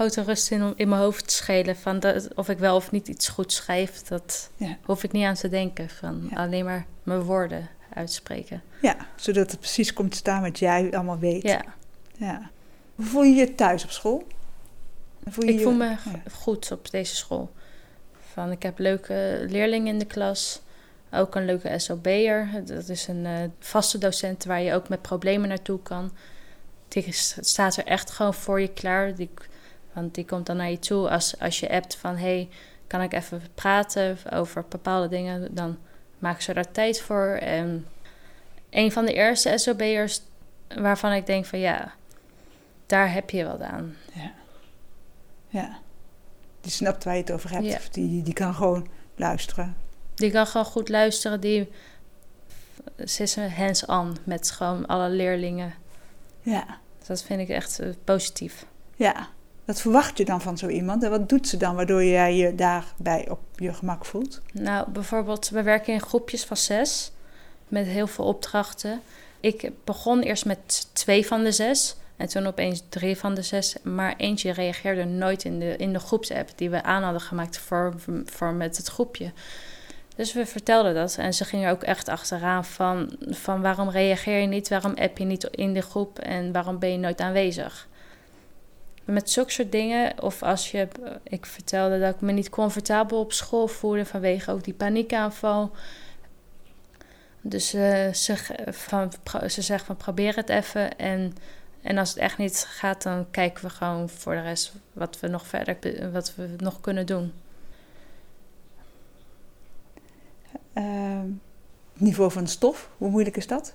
[0.08, 1.76] rust in, in mijn hoofd schelen.
[1.76, 4.78] Van dat, of ik wel of niet iets goed schrijf, dat Ja.
[4.84, 5.90] hoef ik niet aan te denken.
[5.90, 6.36] Van Ja.
[6.38, 8.62] alleen maar mijn woorden uitspreken.
[8.82, 8.96] ja.
[9.16, 11.42] Zodat het precies komt te staan wat jij allemaal weet.
[11.44, 11.62] Ja,
[12.18, 12.50] Ja.
[12.96, 14.28] Hoe voel je je thuis op school?
[15.26, 15.96] Voel je ik je- voel me
[16.32, 17.52] goed op deze school.
[18.34, 20.62] Van, ik heb leuke leerlingen in de klas.
[21.12, 22.50] Ook een leuke SOB'er.
[22.66, 26.12] Dat is een eh, vaste docent waar je ook met problemen naartoe kan.
[26.88, 27.06] Die
[27.40, 29.16] staat er echt gewoon voor je klaar.
[29.16, 29.30] Die,
[29.94, 32.16] want die komt dan naar je toe als, als je appt van...
[32.18, 32.50] hey,
[32.88, 35.56] kan ik even praten over bepaalde dingen?
[35.56, 35.78] Dan
[36.20, 37.28] maken ze daar tijd voor.
[37.28, 37.88] En
[38.70, 40.22] een van de eerste SOB'ers
[40.68, 41.60] waarvan ik denk van...
[41.60, 41.94] ja,
[42.86, 43.96] daar heb je wat aan.
[45.48, 45.80] Ja.
[46.62, 47.66] Die snapt waar je het over hebt.
[47.66, 47.80] Ja.
[47.92, 49.76] Die, die kan gewoon luisteren.
[50.16, 51.40] Die kan gewoon goed luisteren.
[51.40, 51.72] Die,
[53.06, 55.74] ze is hands-on met gewoon alle leerlingen.
[56.42, 56.80] Ja.
[57.08, 58.66] Dat vind ik echt eh, positief.
[58.96, 59.28] Ja.
[59.70, 61.04] Wat verwacht je dan van zo iemand?
[61.04, 64.42] En wat doet ze dan waardoor jij je daarbij op je gemak voelt?
[64.54, 67.12] Nou, bijvoorbeeld, we werken in groepjes van zes.
[67.68, 69.02] Met heel veel opdrachten.
[69.40, 71.96] Ik begon eerst met twee van de zes.
[72.18, 73.76] En toen opeens drie van de zes.
[73.84, 77.94] Maar eentje reageerde nooit in de, in de groepsapp die we aan hadden gemaakt voor,
[78.26, 79.32] voor met het groepje.
[80.16, 81.16] Dus we vertelden dat.
[81.18, 84.70] En ze gingen ook echt achteraan van, van waarom reageer je niet?
[84.70, 86.20] Waarom app je niet in de groep?
[86.20, 87.88] En waarom ben je nooit aanwezig?
[89.10, 90.88] Met zulke soort dingen, of als je,
[91.24, 95.72] ik vertelde dat ik me niet comfortabel op school voelde vanwege ook die paniekaanval.
[97.42, 98.36] Dus eh, ze,
[98.68, 99.12] van,
[99.48, 100.98] ze zegt van probeer het even.
[100.98, 101.36] En,
[101.82, 105.28] en als het echt niet gaat, dan kijken we gewoon voor de rest wat we
[105.28, 107.34] nog verder wat we nog kunnen doen.
[110.74, 113.74] Het niveau van stof, hoe moeilijk is dat?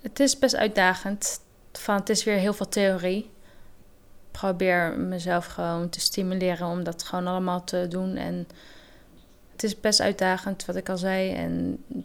[0.00, 1.40] Het is best uitdagend.
[1.72, 3.18] Van, het is weer heel veel theorie.
[3.18, 8.16] Ik probeer mezelf gewoon te stimuleren om dat gewoon allemaal te doen.
[8.16, 8.46] En
[9.52, 11.32] het is best uitdagend, wat ik al zei.
[11.32, 12.04] En het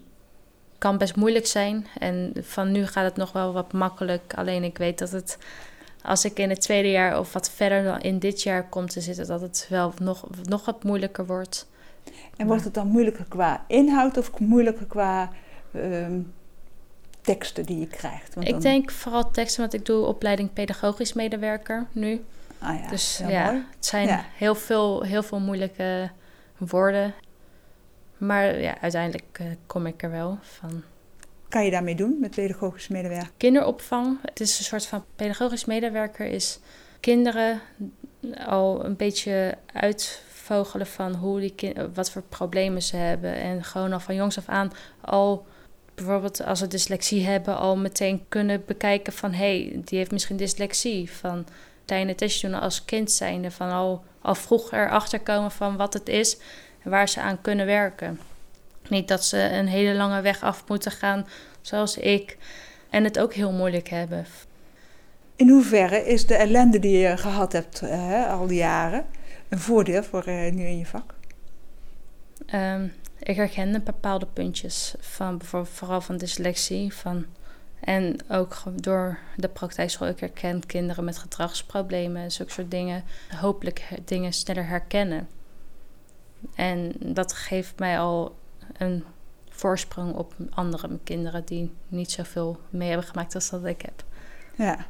[0.78, 1.86] kan best moeilijk zijn.
[1.98, 4.34] En van nu gaat het nog wel wat makkelijk.
[4.34, 5.38] Alleen ik weet dat het,
[6.02, 9.00] als ik in het tweede jaar of wat verder dan in dit jaar kom te
[9.00, 11.68] zitten, dat het wel nog, nog wat moeilijker wordt.
[12.36, 15.30] En wordt het dan moeilijker qua inhoud of moeilijker qua
[15.72, 16.20] ehm,
[17.34, 18.34] teksten die je krijgt?
[18.34, 22.24] Want Ik dan- denk vooral teksten, want ik doe opleiding pedagogisch medewerker nu.
[22.58, 23.64] Ah ja, dus ja, mooi.
[23.74, 24.24] het zijn Ja.
[24.36, 26.10] heel, veel, heel veel moeilijke
[26.58, 27.14] woorden.
[28.18, 30.82] Maar ja, uiteindelijk eh, kom ik er wel van.
[31.48, 33.30] kan je daarmee doen met pedagogisch medewerker?
[33.36, 36.58] Kinderopvang, het is een soort van pedagogisch medewerker, is
[37.00, 37.60] kinderen
[38.46, 43.34] al een beetje uitvogelen van hoe die kin- wat voor problemen ze hebben.
[43.34, 45.46] En gewoon al van jongs af aan al
[45.98, 50.36] bijvoorbeeld als ze dyslexie hebben, al meteen kunnen bekijken van hé, hey, die heeft misschien
[50.36, 51.10] dyslexie.
[51.10, 51.46] Van
[51.84, 56.08] kleine testjes doen als kind zijnde, van al, al vroeg erachter komen van wat het
[56.08, 56.38] is
[56.82, 58.20] en waar ze aan kunnen werken.
[58.88, 61.26] Niet dat ze een hele lange weg af moeten gaan,
[61.60, 62.36] zoals ik,
[62.90, 64.26] en het ook heel moeilijk hebben.
[65.36, 69.04] In hoeverre is de ellende die je gehad hebt eh, hè, al die jaren
[69.48, 71.14] een voordeel voor eh, nu in je vak?
[72.46, 72.86] Ehm,
[73.28, 76.94] ik herkende bepaalde puntjes van bijvoorbeeld vooral van dyslexie.
[76.94, 77.26] Van,
[77.80, 83.04] en ook door de praktijkschool, ik herken kinderen met gedragsproblemen en zulke soort dingen.
[83.40, 85.28] Hopelijk dingen sneller herkennen.
[86.54, 88.36] En dat geeft mij al
[88.76, 89.04] een
[89.48, 94.04] voorsprong op andere kinderen die niet zoveel mee hebben gemaakt als dat ik heb.
[94.54, 94.86] Ja.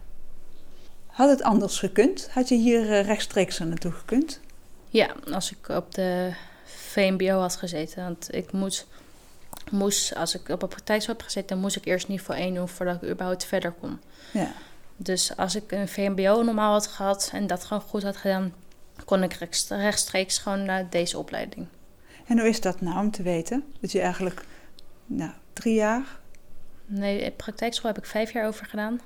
[1.06, 2.28] Had het anders gekund?
[2.30, 4.40] Had je hier eh, rechtstreeks naartoe gekund?
[4.88, 6.32] Ja, als ik op de
[6.76, 8.02] VMBO had gezeten.
[8.04, 8.86] Want ik moet,
[9.70, 12.68] moest, als ik op een praktijkschool heb gezeten, dan moest ik eerst niveau 1 doen
[12.68, 14.00] voordat ik überhaupt verder kon.
[14.32, 14.52] Ja.
[14.96, 18.54] Dus als ik een VMBO normaal had gehad en dat gewoon goed had gedaan,
[19.04, 21.66] kon ik rechts- rechtstreeks gewoon naar deze opleiding.
[22.26, 23.64] En hoe is dat nou om te weten?
[23.80, 24.44] Dat je eigenlijk,
[25.06, 26.18] nou, drie jaar?
[26.86, 29.00] Nee, in praktijkschool heb ik vijf jaar over gedaan.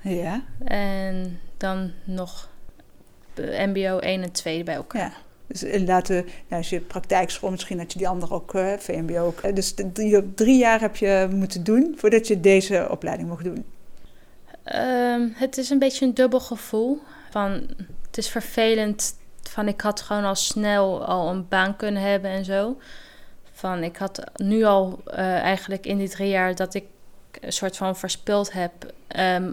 [0.00, 0.44] Ja.
[0.64, 2.48] En dan nog
[3.36, 5.00] MBO 1 en 2 bij elkaar.
[5.00, 5.12] Ja.
[5.50, 9.40] Dus inderdaad, eh, als je praktijkschool, misschien had je die andere ook, eh, VMBO ook.
[9.40, 13.44] Eh, Dus de, die, drie jaar heb je moeten doen voordat je deze opleiding mocht
[13.44, 13.64] doen.
[14.64, 16.98] Ehm, het is een beetje een dubbel gevoel.
[17.30, 17.50] Van,
[18.06, 19.16] het is vervelend.
[19.42, 22.76] Van, ik had gewoon al snel al een baan kunnen hebben en zo.
[23.52, 26.84] Van, ik had nu al eigenlijk in die drie jaar dat ik
[27.40, 28.72] een soort van verspild heb,
[29.06, 29.52] ehm,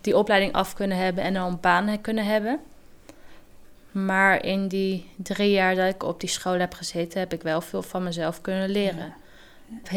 [0.00, 2.60] die opleiding af kunnen hebben en dan een baan kunnen hebben.
[4.04, 7.60] Maar in die drie jaar dat ik op die school heb gezeten, heb ik wel
[7.60, 9.14] veel van mezelf kunnen leren.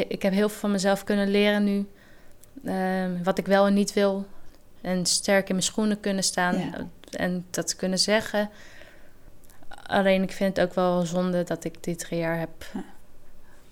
[0.08, 1.88] Ik heb heel veel van mezelf kunnen leren nu.
[2.66, 4.26] ehm, wat ik wel en niet wil.
[4.82, 6.58] En sterk in mijn schoenen kunnen staan.
[6.60, 6.88] Ja.
[7.12, 8.50] En dat kunnen zeggen.
[9.86, 12.84] Alleen ik vind het ook wel zonde dat ik dit drie jaar heb Ja.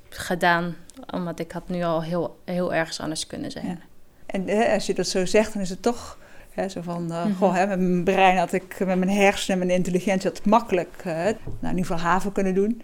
[0.09, 0.75] gedaan.
[1.13, 3.81] Omdat ik had nu al heel, heel ergens anders kunnen zijn.
[4.25, 6.17] En als je dat zo zegt, dan is het toch
[6.57, 7.11] hè, zo van...
[7.11, 7.33] eh, Mhm.
[7.35, 10.29] Goh, hè, met mijn brein had ik, met mijn hersenen en mijn intelligentie...
[10.29, 11.27] had ik makkelijk eh, nou,
[11.61, 12.81] in ieder geval haven kunnen doen.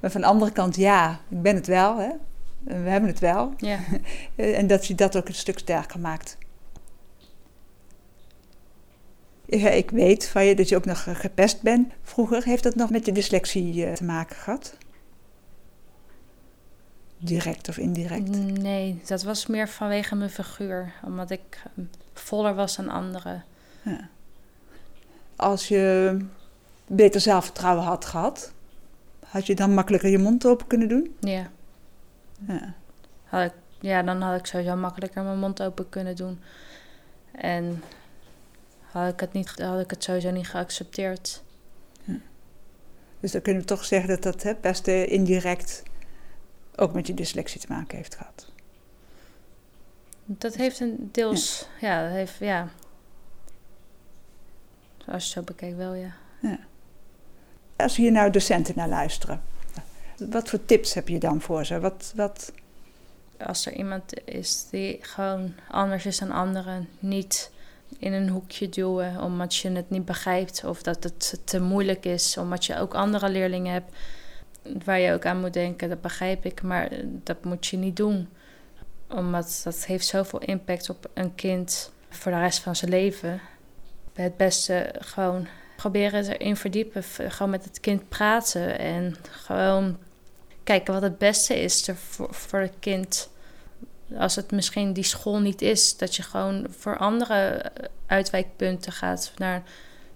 [0.00, 1.98] Maar van de andere kant, ja, ik ben het wel.
[1.98, 2.08] Hè.
[2.64, 3.52] We hebben het wel.
[3.56, 3.78] Ja.
[4.36, 6.38] Eh, En dat je dat ook een stuk sterker maakt.
[9.46, 12.44] Ja, ik weet van je dat je ook nog gepest bent vroeger.
[12.44, 14.76] Heeft dat nog met je dyslexie te maken gehad?
[17.18, 18.28] Direct of indirect?
[18.60, 20.92] Nee, dat was meer vanwege mijn figuur.
[21.04, 23.44] Omdat ik eh, voller was dan anderen.
[23.82, 24.08] Ja.
[25.36, 26.16] Als je
[26.86, 28.52] beter zelfvertrouwen had gehad,
[29.26, 31.16] had je dan makkelijker je mond open kunnen doen?
[31.20, 31.50] Ja.
[32.46, 32.74] Ja.
[33.24, 36.40] Had ik, ja, dan had ik sowieso makkelijker mijn mond open kunnen doen.
[37.32, 37.82] En
[38.80, 41.42] had ik het, niet, had ik het sowieso niet geaccepteerd.
[43.24, 45.82] Dus dan kunnen we toch zeggen dat dat hè, best eh, indirect
[46.76, 48.52] ook met je dyslexie te maken heeft gehad.
[50.24, 52.68] Dat heeft een deels, ja, dat heeft, ja.
[54.98, 56.12] Als je het zo bekijkt wel, ja.
[57.76, 59.42] Als hier nou docenten naar luisteren,
[60.18, 61.80] wat voor tips heb je dan voor ze?
[61.80, 62.52] Wat, wat,
[63.38, 67.50] Als er iemand is die gewoon anders is dan anderen, niet
[67.98, 72.36] in een hoekje duwen omdat je het niet begrijpt of dat het te moeilijk is,
[72.36, 73.92] omdat je ook andere leerlingen hebt
[74.84, 78.28] waar je ook aan moet denken, dat begrijp ik, maar dat moet je niet doen.
[79.14, 83.40] Omdat dat heeft zoveel impact op een kind voor de rest van zijn leven.
[84.12, 85.46] Het beste gewoon
[85.76, 89.98] proberen erin verdiepen, gewoon met het kind praten en gewoon
[90.64, 93.30] kijken wat het beste is voor, voor het kind.
[94.16, 99.32] Als het misschien die school niet is, dat je gewoon voor andere eh, uitwijkpunten gaat
[99.36, 99.62] naar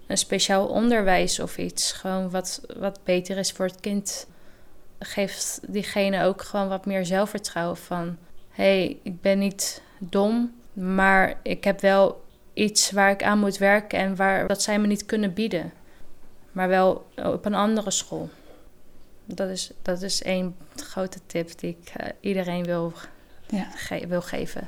[0.07, 1.91] een speciaal onderwijs of iets.
[1.91, 4.27] Gewoon wat, wat beter is voor het kind.
[4.99, 8.17] Geeft diegene ook gewoon wat meer zelfvertrouwen van...
[8.63, 13.57] hé, hey, ik ben niet dom, maar ik heb wel iets waar ik aan moet
[13.57, 13.99] werken...
[13.99, 15.71] en waar, dat zij me niet kunnen bieden.
[16.51, 18.29] Maar wel op een andere school.
[19.25, 22.93] Dat is, dat is één grote tip die ik eh, iedereen wil,
[23.47, 23.63] ja.
[23.75, 24.67] ge- wil geven.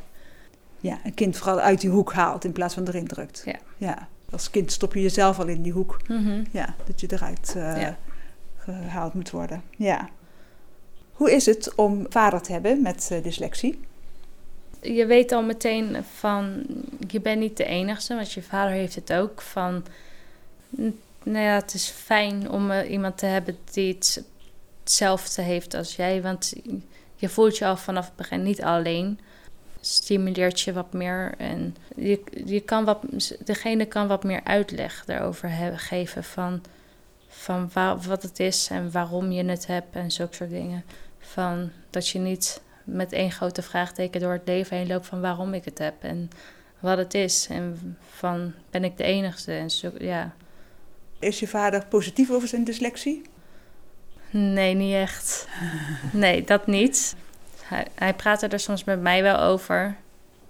[0.80, 3.42] ja, een kind vooral uit die hoek haalt in plaats van erin drukt.
[3.46, 3.56] Ja.
[3.78, 4.08] ja.
[4.32, 5.98] Als kind stop je jezelf al in die hoek.
[6.08, 6.44] Mhm.
[6.52, 7.98] Ja, dat je eruit eh, Ja.
[8.58, 9.64] gehaald moet worden.
[9.78, 10.10] Ja.
[11.22, 13.80] Hoe is het om vader te hebben met eh, dyslexie?
[14.82, 16.64] Je weet al meteen van,
[17.08, 19.42] je bent niet de enigste, want je vader heeft het ook.
[19.42, 19.86] Van,
[21.24, 24.24] nou ja, het is fijn om eh, iemand te hebben die het
[24.84, 26.22] hetzelfde heeft als jij.
[26.22, 26.54] Want
[27.16, 29.20] je voelt je al vanaf het begin niet alleen.
[29.82, 33.04] Stimuleert je wat meer en je, je kan wat,
[33.46, 36.62] degene kan wat meer uitleg daarover geven van,
[37.28, 40.84] van wa- wat het is en waarom je het hebt en zulke soort dingen.
[41.34, 45.54] Van dat je niet met één grote vraagteken door het leven heen loopt van waarom
[45.54, 46.30] ik het heb en
[46.80, 47.48] wat het is.
[47.50, 50.34] En van ben ik de enigste en zo, ja.
[51.20, 53.22] Is je vader positief over zijn dyslexie?
[54.30, 55.48] Nee, niet echt.
[56.14, 57.16] Nee, dat niet.
[57.62, 59.98] Hij, hij praatte er soms met mij wel over.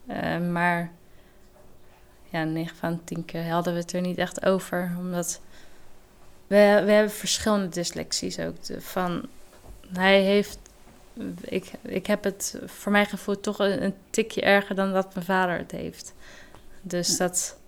[0.08, 0.91] eh, maar
[2.30, 4.96] ja, 9 van 10 keer hadden we het er niet echt over.
[4.98, 5.41] Omdat
[6.48, 8.56] we, we hebben verschillende dyslexies ook.
[8.80, 9.28] Van,
[9.94, 10.60] hij heeft...
[11.41, 15.26] Ik, ik heb het voor mijn gevoel toch een, een tikje erger dan dat mijn
[15.26, 16.13] vader het heeft.
[16.82, 17.60] Dus dat...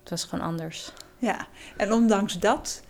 [0.00, 0.92] Het was gewoon anders.
[1.18, 2.82] Ja, en ondanks dat,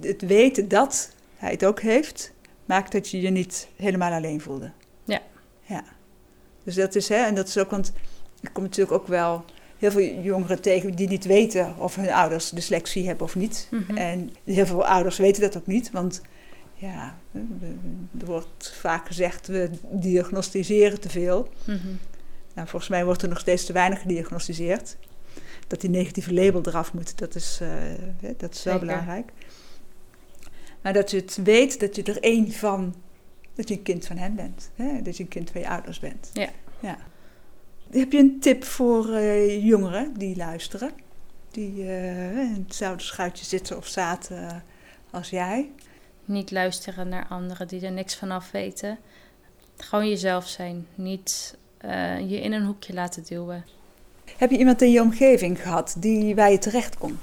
[0.00, 2.32] het weten dat hij het ook heeft,
[2.64, 4.70] maakt dat je je niet helemaal alleen voelde.
[5.04, 5.20] Ja.
[5.60, 5.84] Ja.
[6.64, 7.92] Dus dat is, hè, en dat is ook, want
[8.40, 9.44] ik kom natuurlijk ook wel
[9.78, 13.68] heel veel jongeren tegen die niet weten of hun ouders dyslexie hebben of niet.
[13.70, 13.96] Mhm.
[13.96, 16.20] En heel veel ouders weten dat ook niet, want
[16.78, 17.18] ja,
[18.20, 21.48] er wordt vaak gezegd, we diagnosticeren te veel.
[21.64, 21.86] Mhm.
[22.54, 24.96] Nou, volgens mij wordt er nog steeds te weinig gediagnosticeerd.
[25.66, 27.58] Dat die negatieve label eraf moet, dat is,
[28.20, 28.86] hè, dat is wel Zeker.
[28.86, 29.32] belangrijk.
[30.80, 32.94] Maar dat je het weet dat je er één van,
[33.54, 34.70] dat je een kind van hen bent.
[34.74, 35.02] Hè?
[35.02, 36.30] Dat je een kind van je ouders bent.
[36.32, 36.48] Ja.
[36.80, 36.98] ja.
[37.90, 40.90] Heb je een tip voor eh, jongeren die luisteren?
[41.50, 44.62] Die eh, in hetzelfde schuitje zitten of zaten
[45.10, 45.70] als jij?
[46.28, 48.98] Niet luisteren naar anderen die er niks van af weten.
[49.76, 50.86] Gewoon jezelf zijn.
[50.94, 53.64] Niet eh, je in een hoekje laten duwen.
[54.36, 57.18] Heb je iemand in je omgeving gehad die, waar je terecht kon?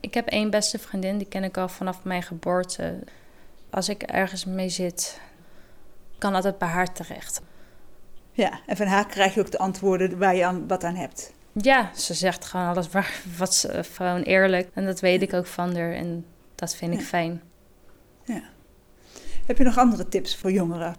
[0.00, 2.98] Ik heb één beste vriendin, die ken ik al vanaf mijn geboorte.
[3.70, 5.20] Als ik ergens mee zit,
[6.18, 7.40] kan altijd bij haar terecht.
[8.32, 11.32] Ja, en van haar krijg je ook de antwoorden waar je aan, wat aan hebt.
[11.52, 14.68] Ja, ze zegt gewoon alles waar, wat ze, gewoon eerlijk.
[14.74, 17.04] En dat weet ik ook van haar en dat vind ik Ja.
[17.04, 17.42] fijn.
[18.28, 18.42] Ja.
[19.46, 20.96] Heb je nog andere tips voor jongeren?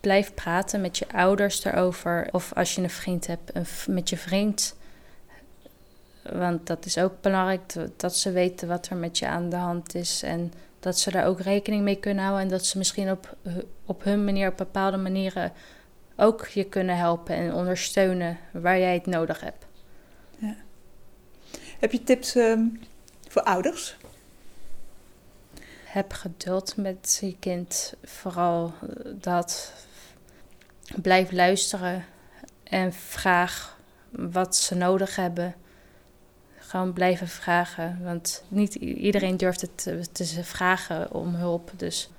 [0.00, 2.28] Blijf praten met je ouders erover.
[2.32, 4.76] Of als je een vriend hebt, een met je vriend.
[6.32, 9.94] Want dat is ook belangrijk, dat- ze weten wat er met je aan de hand
[9.94, 10.22] is.
[10.22, 12.44] En dat ze daar ook rekening mee kunnen houden.
[12.44, 13.36] En dat ze misschien op,
[13.84, 15.52] op hun manier, op bepaalde manieren
[16.16, 19.66] ook je kunnen helpen en ondersteunen waar jij het nodig hebt.
[21.78, 22.62] Heb je tips ehm,
[23.28, 23.96] voor ouders?
[25.94, 27.94] Heb geduld met je kind.
[28.02, 29.72] Vooral eh, dat.
[31.02, 32.04] Blijf luisteren
[32.62, 33.78] en vraag
[34.10, 35.54] wat ze nodig hebben.
[36.58, 37.98] Gewoon blijven vragen.
[38.02, 41.70] Want niet iedereen durft het te, te vragen om hulp.
[41.76, 42.10] Dus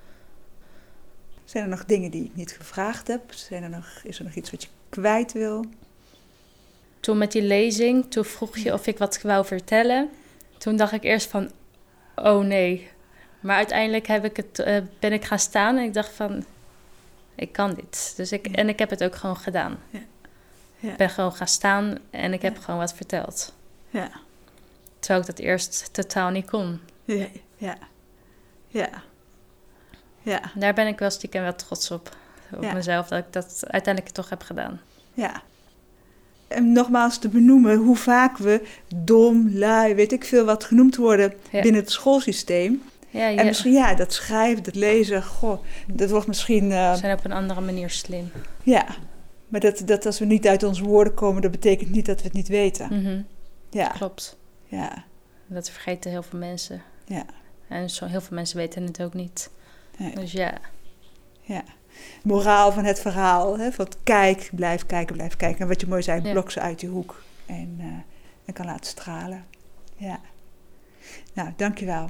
[1.43, 3.34] Zijn er nog dingen die ik niet gevraagd heb?
[3.34, 5.65] Zijn er nog, is er nog iets wat je kwijt wil?
[6.99, 10.09] toen met die lezing, toen vroeg je of ik wat wou vertellen.
[10.57, 11.51] Toen dacht ik eerst van,
[12.15, 12.93] oh nee.
[13.46, 16.46] Maar uiteindelijk heb ik het, eh, ben ik gaan staan en ik dacht van,
[17.36, 18.14] ik kan dit.
[18.16, 18.46] Dus ik.
[18.48, 19.78] En ik heb het ook gewoon gedaan.
[19.89, 20.00] Ja.
[20.80, 23.54] Ik ben gewoon gaan staan en ik heb gewoon wat verteld.
[23.89, 24.10] Ja.
[25.00, 26.80] Terwijl ik dat eerst totaal niet kon.
[27.04, 27.28] Ja.
[27.58, 27.78] Ja.
[28.68, 28.89] Ja.
[30.22, 30.41] Ja.
[30.56, 32.16] Daar ben ik wel stiekem wel trots op.
[32.56, 32.74] Op Ja.
[32.74, 34.82] mezelf, dat ik dat uiteindelijk toch heb gedaan.
[35.14, 35.41] Ja.
[36.48, 41.34] En nogmaals te benoemen hoe vaak we dom, lui, weet ik veel wat genoemd worden
[41.52, 41.62] Ja.
[41.62, 42.84] binnen het schoolsysteem.
[43.16, 46.72] Ja, En je misschien ja, dat schrijven, dat lezen, goh, dat wordt misschien...
[46.72, 48.32] eh, zijn op een andere manier slim.
[48.63, 48.86] ja,
[49.47, 52.24] maar dat, dat als we niet uit onze woorden komen, dat betekent niet dat we
[52.24, 53.01] het niet weten.
[53.01, 53.22] Mhm,
[53.70, 54.38] Ja, Klopt.
[54.66, 55.03] ja,
[55.47, 56.82] Dat vergeten heel veel mensen.
[57.05, 57.24] ja,
[57.68, 59.49] En zo, heel veel mensen weten het ook niet.
[59.97, 60.16] Nee.
[60.16, 60.53] Dus ja,
[61.41, 61.63] ja.
[62.24, 65.59] Moraal van het verhaal, hè, van kijk, blijf kijken, blijf kijken.
[65.61, 66.32] En wat je mooi zei, Ja.
[66.32, 67.86] blok ze uit die hoek en, eh,
[68.45, 69.45] en kan laten stralen.
[69.95, 70.20] Ja.
[71.34, 72.09] Nou, dankjewel.